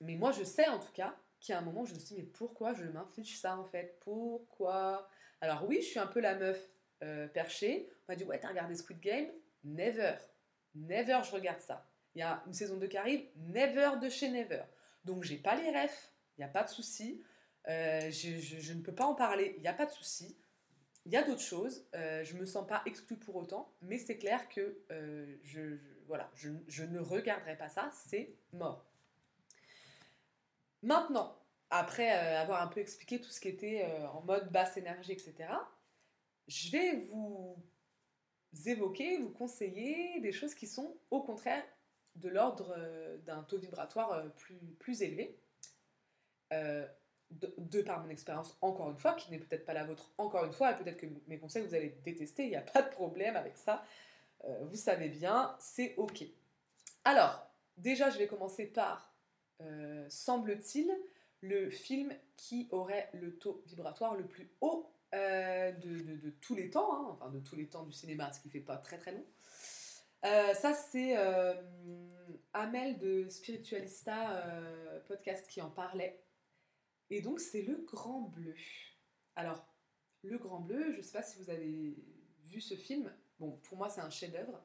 [0.00, 1.98] mais moi, je sais en tout cas qu'il y a un moment où je me
[1.98, 3.98] suis dit, mais pourquoi je m'inflige ça en fait?
[4.00, 5.08] Pourquoi?
[5.40, 6.71] Alors oui, je suis un peu la meuf
[7.02, 9.26] euh, perché, on m'a dit Ouais, t'as regardé Squid Game?
[9.64, 10.14] Never.
[10.74, 11.86] Never, je regarde ça.
[12.14, 12.96] Il y a une saison 2 qui
[13.36, 14.62] Never de chez Never.
[15.04, 17.22] Donc, j'ai pas les refs, il n'y a pas de souci.
[17.68, 20.36] Euh, je, ne peux pas en parler, il n'y a pas de souci.
[21.04, 24.18] Il y a d'autres choses, euh, je me sens pas exclue pour autant, mais c'est
[24.18, 24.78] clair que
[25.42, 25.76] je,
[26.68, 28.86] je, ne regarderai pas ça, c'est mort.
[30.82, 31.36] Maintenant,
[31.70, 35.48] après avoir un peu expliqué tout ce qui était en mode basse énergie, etc.,
[36.48, 37.56] je vais vous
[38.66, 41.64] évoquer, vous conseiller des choses qui sont au contraire
[42.16, 45.38] de l'ordre euh, d'un taux vibratoire euh, plus, plus élevé.
[46.52, 46.86] Euh,
[47.30, 50.52] de, par mon expérience, encore une fois, qui n'est peut-être pas la vôtre, encore une
[50.52, 53.36] fois, et peut-être que mes conseils vous allez détester, il n'y a pas de problème
[53.36, 53.82] avec ça.
[54.60, 56.24] vous savez bien, c'est OK.
[57.06, 57.46] Alors,
[57.78, 59.14] déjà, je vais commencer par,
[60.10, 60.94] semble-t-il,
[61.40, 66.94] le film qui aurait le taux vibratoire le plus haut euh, de, tous les temps,
[66.94, 69.26] hein, enfin de tous les temps du cinéma, ce qui fait pas très très long.
[70.24, 71.54] Euh, ça, c'est euh,
[72.54, 74.42] Amel de Spiritualista
[75.06, 76.24] podcast qui en parlait.
[77.10, 78.54] Et donc, c'est le Grand Bleu.
[79.36, 79.66] Alors,
[80.22, 81.94] le Grand Bleu, je ne sais pas si vous avez
[82.44, 83.12] vu ce film.
[83.38, 84.64] Bon, pour moi, c'est un chef-d'œuvre.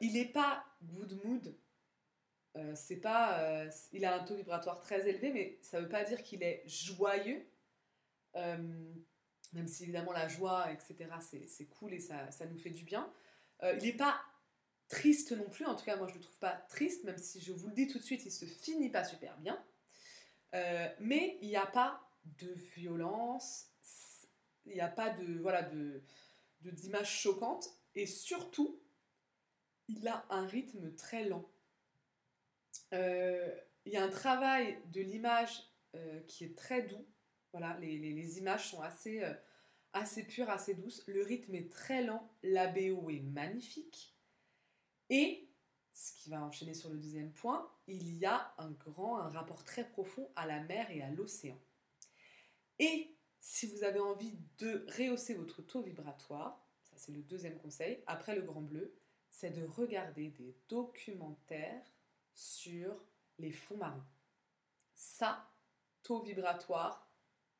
[0.00, 1.56] il n'est pas good mood.
[2.74, 6.24] c'est pas, il a un taux vibratoire très élevé, mais ça ne veut pas dire
[6.24, 7.46] qu'il est joyeux
[9.52, 11.10] même si évidemment la joie, etc.,
[11.48, 13.10] c'est cool et ça, nous fait du bien.
[13.62, 14.20] Euh, il n'est pas
[14.88, 17.40] triste non plus, en tout cas moi je ne le trouve pas triste, même si
[17.40, 19.62] je vous le dis tout de suite, il se finit pas super bien.
[20.54, 22.00] Euh, mais il n'y a pas
[22.38, 23.70] de violence,
[24.64, 26.02] il n'y a pas de voilà de
[27.94, 28.80] et surtout
[29.88, 31.48] il a un rythme très lent.
[32.92, 33.54] Euh,
[33.84, 35.62] il y a un travail de l'image
[36.28, 37.06] qui est très doux
[37.56, 39.32] voilà, les, images sont assez, euh,
[39.94, 41.02] assez pures, assez douces.
[41.06, 42.30] Le rythme est très lent.
[42.42, 44.14] La BO est magnifique.
[45.08, 45.48] Et,
[45.94, 49.64] ce qui va enchaîner sur le deuxième point, il y a un grand, un rapport
[49.64, 51.58] très profond à la mer et à l'océan.
[52.78, 58.02] Et si vous avez envie de rehausser votre taux vibratoire, ça c'est le deuxième conseil,
[58.06, 58.94] après le grand bleu,
[59.30, 61.90] c'est de regarder des documentaires
[62.34, 62.94] sur
[63.38, 64.06] les fonds marins.
[64.94, 65.48] Ça,
[66.02, 67.05] taux vibratoire,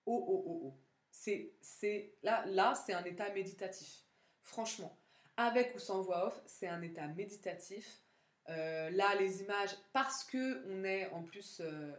[0.06, 0.74] oh, oh, oh, oh.
[1.10, 4.04] C'est, c'est, là, là c'est un état méditatif.
[4.42, 4.96] Franchement,
[5.36, 8.02] avec ou sans voix off, c'est un état méditatif.
[8.48, 11.92] Euh, là, les images, parce que on est en plus euh,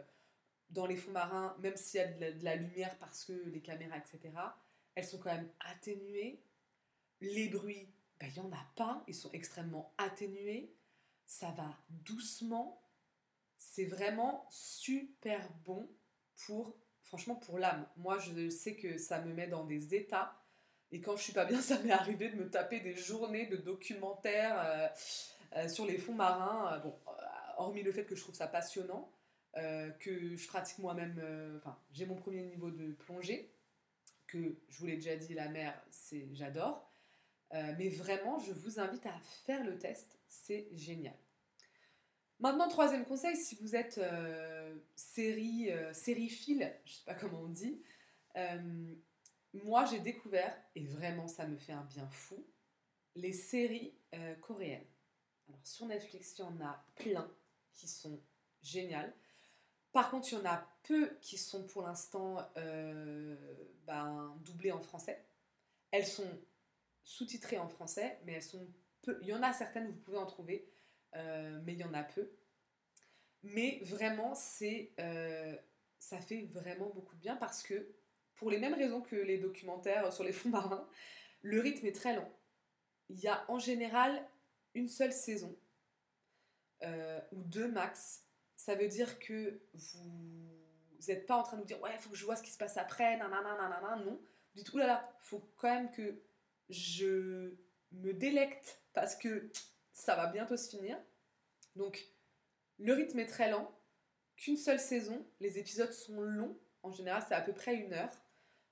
[0.70, 3.98] dans les fonds marins, même s'il y a de la, lumière, parce que les caméras,
[3.98, 4.34] etc.,
[4.94, 6.42] elles sont quand même atténuées.
[7.20, 10.74] Les bruits, ben, il n'y en a pas, ils sont extrêmement atténués.
[11.26, 12.82] Ça va doucement.
[13.56, 15.90] C'est vraiment super bon
[16.46, 16.76] pour
[17.08, 17.86] franchement, pour l'âme.
[17.96, 20.36] Moi, je sais que ça me met dans des états.
[20.92, 23.56] Et quand je suis pas bien, ça m'est arrivé de me taper des journées de
[23.56, 24.88] documentaires euh,
[25.56, 26.74] euh, sur les fonds marins.
[26.74, 26.94] Euh, bon,
[27.56, 29.10] hormis le fait que je trouve ça passionnant,
[29.98, 31.20] que je pratique moi-même.
[31.56, 33.52] Enfin, j'ai mon premier niveau de plongée,
[34.28, 36.88] que je vous l'ai déjà dit, la mer, c'est j'adore.
[37.52, 40.20] mais vraiment, je vous invite à faire le test.
[40.28, 41.16] C'est génial.
[42.40, 47.40] Maintenant, troisième conseil, si vous êtes euh, série, euh, sériephile, je ne sais pas comment
[47.40, 47.82] on dit,
[48.36, 48.94] euh,
[49.54, 52.46] moi j'ai découvert, et vraiment ça me fait un bien fou,
[53.16, 53.94] les séries
[54.40, 54.86] coréennes.
[55.48, 57.28] Alors sur Netflix, il y en a plein
[57.72, 58.20] qui sont
[58.62, 59.12] géniales.
[59.92, 62.36] Par contre, il y en a peu qui sont pour l'instant
[63.86, 65.26] ben, doublées en français.
[65.90, 66.30] Elles sont
[67.02, 68.68] sous-titrées en français, mais elles sont
[69.02, 69.18] peu.
[69.22, 70.70] Il y en a certaines, vous pouvez en trouver.
[71.16, 72.30] Euh, mais il y en a peu.
[73.42, 75.56] Mais vraiment, c'est, euh,
[75.98, 77.94] ça fait vraiment beaucoup de bien parce que,
[78.34, 80.88] pour les mêmes raisons que les documentaires sur les fonds marins,
[81.42, 82.30] le rythme est très lent.
[83.08, 84.28] Il y a en général
[84.74, 85.56] une seule saison,
[86.82, 88.24] euh, ou deux max.
[88.56, 90.58] Ça veut dire que vous
[91.08, 92.50] n'êtes pas en train de vous dire ouais, il faut que je vois ce qui
[92.50, 94.20] se passe après, nanana, nanana, non.
[94.54, 96.22] Vous dites oulala, faut quand même que
[96.68, 97.54] je
[97.92, 99.50] me délecte parce que
[99.98, 100.96] ça va bientôt se finir.
[101.74, 102.08] Donc,
[102.78, 103.70] le rythme est très lent.
[104.36, 105.26] qu'une seule saison.
[105.40, 106.56] Les épisodes sont longs.
[106.84, 108.12] En général, c'est à peu près une heure.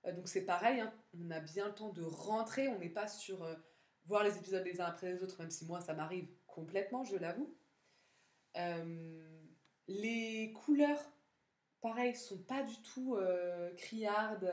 [0.05, 0.93] Euh, donc c'est pareil, hein.
[1.19, 2.69] on a bien le temps de rentrer.
[2.69, 3.57] On n'est pas sur euh,
[4.05, 7.17] voir les épisodes les uns après les autres, même si moi ça m'arrive complètement, je
[7.17, 7.53] l'avoue.
[9.89, 11.03] les couleurs,
[11.81, 13.19] pareil, sont pas du tout
[13.77, 14.53] criardes.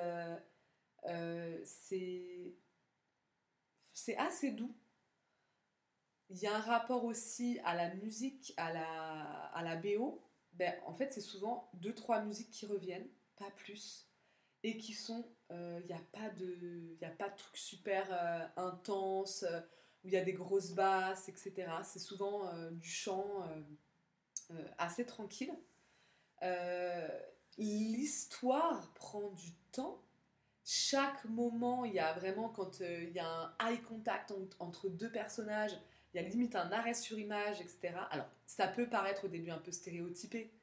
[1.63, 2.57] c'est
[4.17, 4.75] assez doux.
[6.33, 8.89] Il y a un rapport aussi à la musique, à la,
[9.53, 10.19] à la BO.
[10.53, 14.09] Ben, en fait, c'est souvent deux, trois musiques qui reviennent, pas plus,
[14.63, 15.27] et qui sont.
[15.51, 19.61] Il euh, n'y a, pas de, y a pas de truc super euh, intense, euh,
[20.03, 21.67] où il y a des grosses basses, etc.
[21.83, 23.47] C'est souvent du chant
[24.77, 25.53] assez tranquille.
[27.57, 30.01] L'histoire prend du temps
[30.65, 35.11] chaque moment, il y a vraiment, quand il y a un eye contact entre deux
[35.11, 35.77] personnages,
[36.13, 37.93] il y a limite un arrêt sur image, etc.
[38.11, 40.53] Alors, ça peut paraître au début un peu stéréotypé.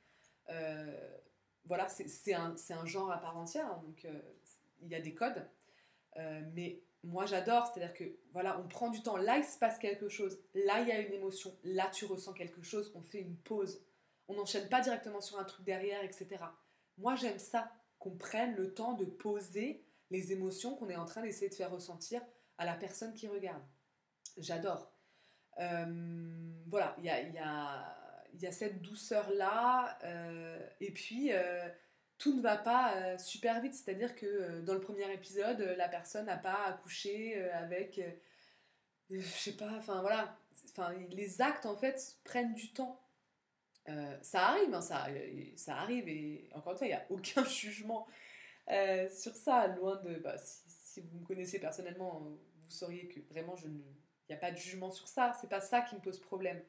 [0.48, 1.18] Euh,
[1.64, 4.20] voilà, c'est un, genre à part entière, hein, donc euh,
[4.80, 5.48] il y a des codes.
[6.16, 9.16] Euh, mais moi, j'adore, c'est-à-dire que voilà, on prend du temps.
[9.16, 10.40] Là, il se passe quelque chose.
[10.54, 11.56] Là, il y a une émotion.
[11.64, 12.92] Là, tu ressens quelque chose.
[12.94, 13.82] On fait une pause.
[14.28, 16.28] On n'enchaîne pas directement sur un truc derrière, etc.
[16.98, 21.22] Moi, j'aime ça, qu'on prenne le temps de poser les émotions qu'on est en train
[21.22, 22.20] d'essayer de faire ressentir
[22.58, 23.62] à la personne qui regarde.
[24.36, 24.89] J'adore.
[25.60, 25.84] Euh,
[26.68, 29.98] voilà, il y a, cette douceur-là.
[30.04, 31.68] Euh, et puis, euh,
[32.18, 33.74] tout ne va pas super vite.
[33.74, 38.00] C'est-à-dire que dans le premier épisode, la personne n'a pas accouché avec.
[39.10, 40.36] je sais pas, enfin voilà.
[41.10, 43.00] Les actes, en fait, prennent du temps.
[44.22, 45.06] ça arrive, hein, ça,
[45.56, 48.06] ça arrive, et encore une fois, il n'y a aucun jugement
[48.68, 50.14] sur ça, loin de...
[50.16, 53.80] Bah, si, si, vous me connaissez personnellement, vous sauriez que vraiment, je ne
[54.30, 56.62] n'y a pas de jugement sur ça, c'est pas ça qui me pose problème.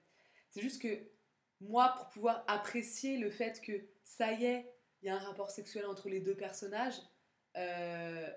[0.49, 0.99] C'est juste que
[1.61, 5.51] moi, pour pouvoir apprécier le fait que ça y est, il y a un rapport
[5.51, 6.99] sexuel entre les deux personnages,
[7.57, 8.29] euh,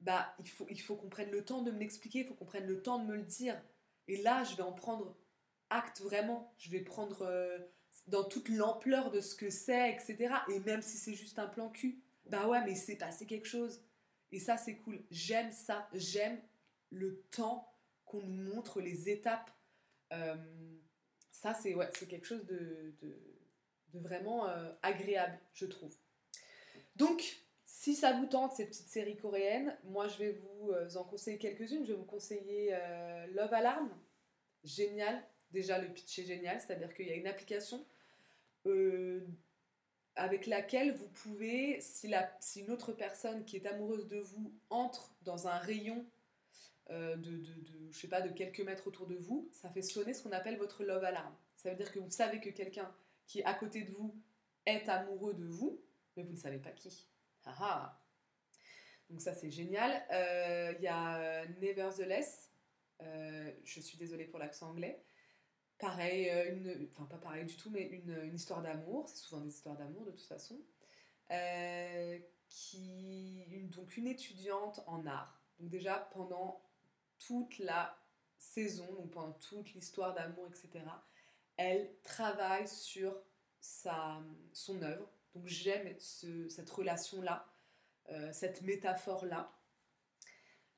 [0.00, 2.44] bah, il faut, il faut qu'on prenne le temps de me l'expliquer, il faut qu'on
[2.44, 3.60] prenne le temps de me le dire.
[4.08, 5.16] Et là, je vais en prendre
[5.70, 6.52] acte vraiment.
[6.58, 7.58] Je vais prendre euh,
[8.08, 10.34] dans toute l'ampleur de ce que c'est, etc.
[10.48, 13.82] Et même si c'est juste un plan cul, bah ouais, mais c'est passé quelque chose.
[14.32, 15.04] Et ça, c'est cool.
[15.10, 15.88] J'aime ça.
[15.92, 16.40] J'aime
[16.90, 17.71] le temps
[18.12, 19.50] qu'on nous montre les étapes.
[20.12, 20.36] Euh,
[21.30, 22.94] ça, c'est ouais, quelque chose de,
[23.94, 25.94] vraiment euh, agréable, je trouve.
[26.96, 31.04] Donc, si ça vous tente, ces petites séries coréennes, moi, je vais vous euh, en
[31.04, 31.84] conseiller quelques-unes.
[31.84, 32.78] Je vais vous conseiller
[33.32, 33.90] Love Alarm.
[34.62, 35.22] Génial.
[35.50, 37.84] Déjà, le pitch est génial, c'est-à-dire qu'il y a une application
[40.14, 44.52] avec laquelle vous pouvez, si, la, si une autre personne qui est amoureuse de vous
[44.70, 46.06] entre dans un rayon
[46.90, 50.12] de, de, de, je sais pas, de quelques mètres autour de vous, ça fait sonner
[50.12, 51.34] ce qu'on appelle votre love alarm.
[51.56, 52.92] Ça veut dire que vous savez que quelqu'un
[53.26, 54.14] qui est à côté de vous
[54.66, 55.80] est amoureux de vous,
[56.16, 57.08] mais vous ne savez pas qui.
[59.10, 60.04] Donc ça c'est génial.
[60.10, 62.50] Euh, il y a Nevertheless,
[63.00, 65.02] euh, je suis désolée pour l'accent anglais.
[65.78, 69.50] Pareil, une, enfin pas pareil du tout, mais une, une histoire d'amour, c'est souvent des
[69.50, 70.60] histoires d'amour de toute façon.
[72.48, 75.42] qui, une, donc une étudiante en art.
[75.58, 76.62] Donc déjà pendant
[77.26, 77.98] toute la
[78.38, 80.84] saison, donc pendant toute l'histoire d'amour, etc.,
[81.56, 83.22] elle travaille sur
[83.60, 84.20] sa,
[84.52, 85.08] son œuvre.
[85.34, 87.50] Donc j'aime cette relation-là,
[88.10, 89.56] euh, cette métaphore-là.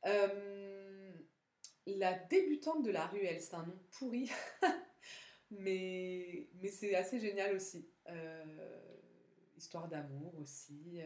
[0.07, 1.13] Euh,
[1.87, 4.31] la débutante de la ruelle, c'est un nom pourri,
[5.51, 7.91] mais, mais c'est assez génial aussi.
[8.09, 8.45] Euh,
[9.57, 11.01] histoire d'amour aussi,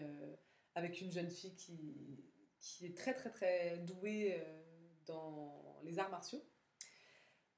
[0.74, 2.24] avec une jeune fille qui,
[2.58, 4.42] qui est très très très douée
[5.84, 6.42] les arts martiaux.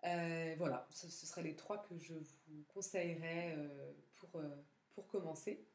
[0.06, 4.48] Euh, voilà, ce, seraient les trois que je vous conseillerais euh, pour, euh,
[4.94, 5.66] pour commencer.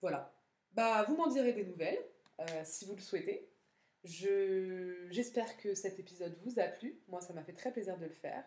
[0.00, 0.32] Voilà.
[0.72, 2.02] Bah, vous m'en direz des nouvelles
[2.64, 3.48] si vous le souhaitez.
[4.02, 7.00] J'espère que cet épisode vous a plu.
[7.06, 8.44] Moi, ça m'a fait très plaisir de le faire.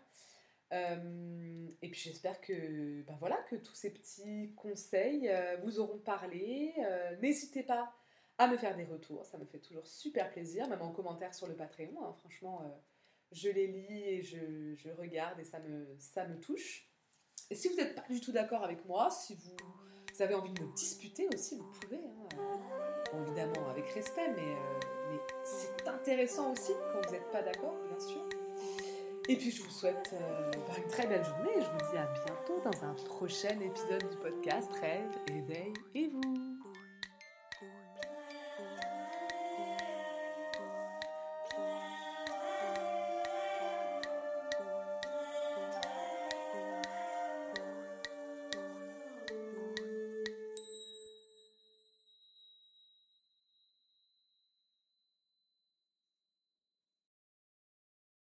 [0.74, 5.32] et puis j'espère que, bah voilà, que tous ces petits conseils
[5.64, 6.74] vous auront parlé.
[7.22, 7.96] N'hésitez pas
[8.38, 9.26] à me faire des retours.
[9.26, 12.04] Ça me fait toujours super plaisir, même en commentaire sur le Patreon.
[12.04, 12.14] Hein.
[12.20, 12.70] Franchement, euh,
[13.32, 16.88] je les lis et je, regarde et ça me, touche.
[17.50, 20.64] Et si vous n'êtes pas du tout d'accord avec moi, si vous, avez envie de
[20.64, 21.98] me disputer aussi, vous pouvez.
[21.98, 23.24] Hein.
[23.24, 24.80] évidemment, avec respect, mais, euh,
[25.12, 28.28] mais c'est intéressant aussi quand vous n'êtes pas d'accord, bien sûr.
[29.30, 31.98] Et puis je vous souhaite euh, bah, une très belle journée et je vous dis
[31.98, 36.57] à bientôt dans un prochain épisode du podcast Rêve, éveil et vous.